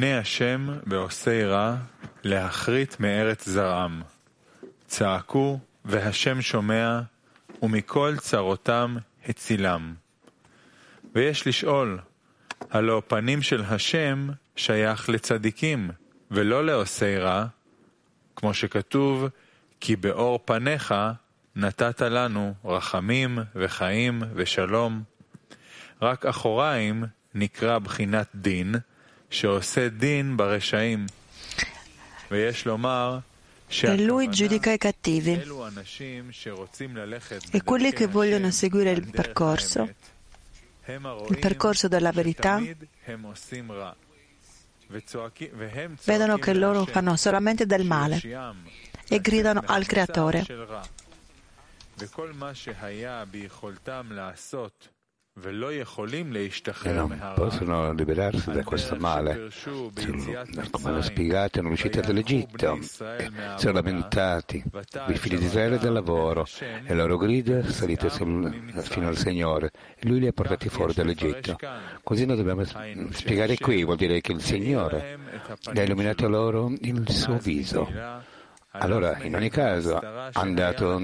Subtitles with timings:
[0.00, 1.76] פני השם בעושי רע
[2.24, 4.02] להכרית מארץ זרעם.
[4.86, 7.00] צעקו והשם שומע
[7.62, 8.96] ומכל צרותם
[9.28, 9.94] הצילם.
[11.14, 11.98] ויש לשאול,
[12.70, 15.90] הלא פנים של השם שייך לצדיקים
[16.30, 17.46] ולא לעושי רע,
[18.36, 19.28] כמו שכתוב,
[19.80, 20.94] כי באור פניך
[21.56, 25.02] נתת לנו רחמים וחיים ושלום.
[26.02, 28.74] רק אחוריים נקרא בחינת דין,
[33.68, 35.42] E lui giudica i cattivi.
[37.50, 39.94] e quelli che vogliono seguire il percorso,
[40.86, 42.62] il percorso della verità,
[46.04, 48.20] vedono che loro fanno solamente del male
[49.08, 50.46] e gridano al Creatore
[56.82, 59.48] e non possono liberarsi da questo male.
[60.70, 62.78] Come hanno spiegato, hanno uscito dall'Egitto,
[63.56, 64.62] sono lamentati,
[65.08, 66.46] i figli di Israele del lavoro,
[66.84, 71.56] e loro grida salite sul, fino al Signore, e Lui li ha portati fuori dall'Egitto.
[72.02, 72.64] Così noi dobbiamo
[73.10, 75.18] spiegare qui, vuol dire che il Signore
[75.64, 78.36] ha illuminato loro il suo viso.
[78.78, 80.00] Allora, in ogni caso,
[80.32, 81.00] andato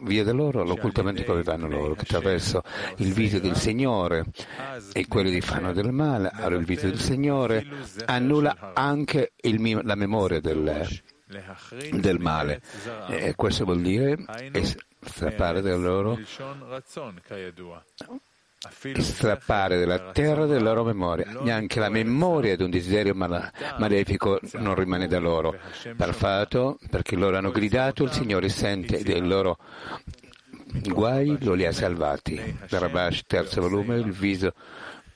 [0.00, 2.62] via da loro l'occultamento dove vanno loro, che attraverso
[2.96, 4.24] il viso del Signore
[4.92, 7.66] e quello di fanno del male, allora il viso del Signore
[8.06, 10.86] annulla anche il, la memoria del,
[11.92, 12.60] del male.
[13.08, 14.16] E questo vuol dire
[15.00, 16.18] strappare da loro
[18.98, 21.38] strappare dalla terra della loro memoria.
[21.40, 25.56] Neanche la memoria di un desiderio male, malefico non rimane da loro.
[25.96, 29.58] Per fatto, perché loro hanno gridato, il Signore sente dei loro
[30.82, 32.58] guai, lo li ha salvati.
[32.68, 34.52] Rabash, terzo volume, il viso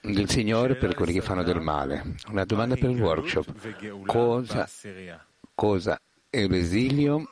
[0.01, 2.15] del Signore per quelli che fanno del male.
[2.29, 4.07] Una domanda per il workshop.
[4.07, 4.69] Cosa,
[5.55, 7.29] cosa è l'esilio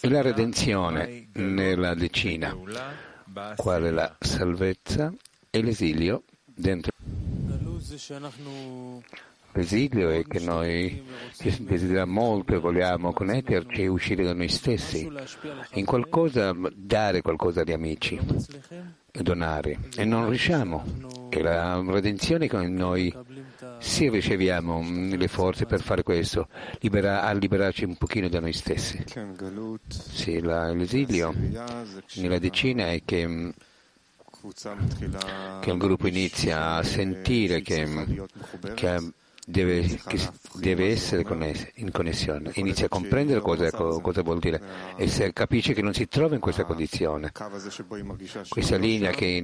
[0.00, 2.56] e la redenzione nella decina?
[3.56, 5.12] Qual è la salvezza
[5.50, 6.92] e l'esilio dentro.
[9.52, 11.02] L'esilio è che noi
[11.58, 15.10] desideriamo molto e vogliamo connetterci e uscire da noi stessi,
[15.72, 18.18] in qualcosa dare qualcosa agli amici
[19.10, 20.84] donare e non riusciamo.
[21.30, 23.12] E la redenzione che noi
[23.78, 24.82] sì riceviamo
[25.16, 26.48] le forze per fare questo,
[26.80, 29.02] libera, a liberarci un pochino da noi stessi.
[29.88, 31.32] Sì, la, l'esilio
[32.14, 33.52] nella decina è che,
[35.60, 37.86] che il gruppo inizia a sentire che,
[38.74, 39.12] che
[39.50, 39.98] deve,
[40.56, 41.24] deve essere
[41.76, 44.60] in connessione, inizia a comprendere cosa, cosa, vuol dire
[44.94, 47.32] e se capisce che non si trova in questa condizione,
[48.48, 49.42] questa linea che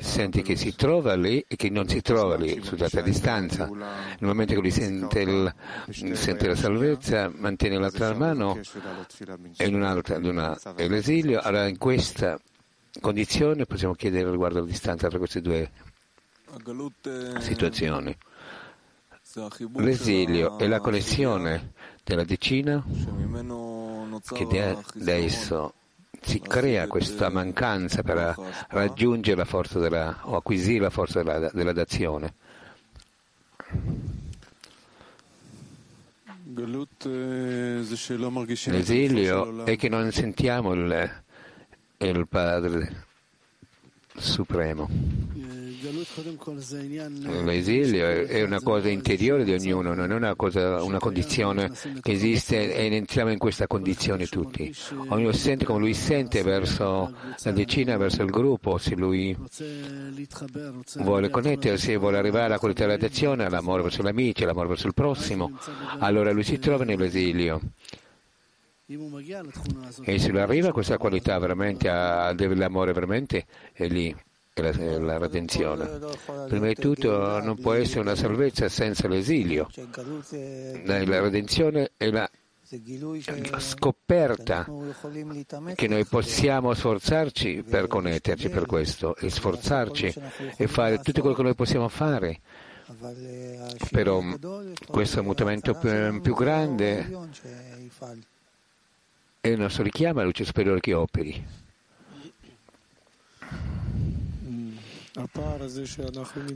[0.00, 4.16] sente che si trova lì e che non si trova lì, scusate, a distanza, nel
[4.20, 5.54] momento che lui sente, il,
[5.90, 8.58] sente la salvezza, mantiene l'altra mano
[9.58, 12.40] e in un'altra, una, è l'esilio, allora in questa
[12.98, 15.70] condizione possiamo chiedere riguardo alla distanza tra queste due
[17.40, 18.16] situazioni.
[19.76, 21.72] L'esilio è la connessione
[22.04, 22.84] della decina
[24.32, 24.46] che
[24.94, 25.74] da esso
[26.20, 28.36] si crea questa mancanza per
[28.68, 32.34] raggiungere la forza della, o acquisire la forza della, della dazione.
[38.66, 41.22] L'esilio è che non sentiamo il,
[41.98, 43.06] il Padre
[44.16, 44.88] Supremo.
[47.44, 51.70] L'esilio è una cosa interiore di ognuno, non è una, cosa, una condizione
[52.00, 54.74] che esiste e entriamo in questa condizione tutti.
[55.08, 59.36] Ognuno sente come lui sente verso la decina, verso il gruppo, se lui
[61.00, 64.94] vuole connettersi, vuole arrivare alla qualità della d'azione, all'amore verso gli amici, all'amore verso il
[64.94, 65.58] prossimo,
[65.98, 67.60] allora lui si trova nell'esilio.
[70.02, 74.14] E se lui arriva a questa qualità veramente, a, dell'amore veramente, è lì.
[74.62, 75.98] La, la, redenzione.
[76.48, 79.68] Prima di tutto non può essere una salvezza senza l'esilio.
[80.84, 82.28] La redenzione è la
[83.58, 84.66] scoperta
[85.74, 90.14] che noi possiamo sforzarci per connetterci per questo e sforzarci
[90.56, 92.40] e fare tutto quello che noi possiamo fare.
[93.90, 94.22] Però
[94.86, 97.08] questo mutamento più, più grande
[99.40, 101.63] è il nostro richiamo alla luce superiore che operi.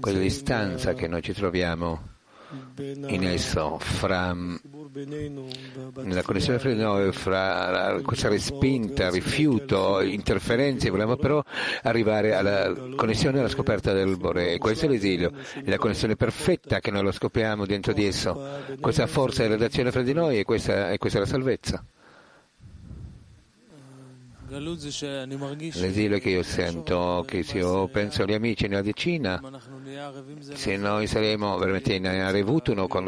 [0.01, 2.17] Quella distanza che noi ci troviamo
[2.81, 11.41] in esso, fra, nella connessione fra noi, fra questa respinta, rifiuto, interferenze, vogliamo però
[11.83, 14.53] arrivare alla connessione alla scoperta del Bore.
[14.53, 15.31] E questo è l'esilio,
[15.63, 18.65] è la connessione perfetta che noi lo scopriamo dentro di esso.
[18.81, 21.85] Questa forza è la relazione fra di noi e questa, e questa è la salvezza.
[24.51, 29.39] L'esilio che io sento, che se io penso agli amici nella decina,
[30.55, 33.05] se noi saremo veramente in revuto con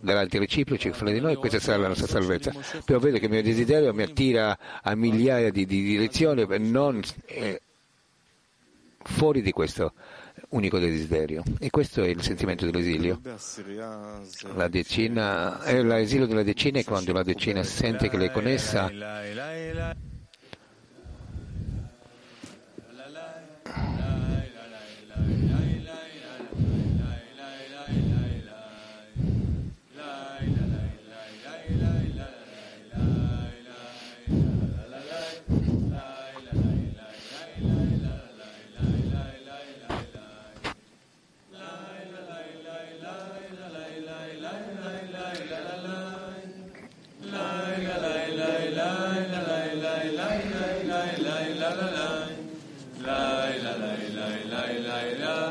[0.00, 2.52] davanti reciproci fra di noi, questa sarà la nostra salvezza.
[2.84, 7.60] Però vedo che il mio desiderio mi attira a migliaia di, di direzioni, non eh,
[9.02, 9.92] fuori di questo
[10.50, 11.42] unico desiderio.
[11.58, 13.20] E questo è il sentimento dell'esilio.
[14.54, 18.88] La decina, eh, l'esilio della decina è quando la decina sente che l'è connessa
[54.26, 55.45] la la la la